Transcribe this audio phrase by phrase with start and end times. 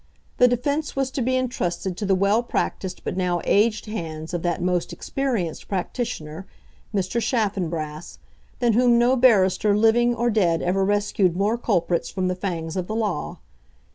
[0.39, 4.41] The defence was to be entrusted to the well practised but now aged hands of
[4.41, 6.47] that most experienced practitioner
[6.91, 7.21] Mr.
[7.21, 8.17] Chaffanbrass,
[8.57, 12.87] than whom no barrister living or dead ever rescued more culprits from the fangs of
[12.87, 13.37] the law.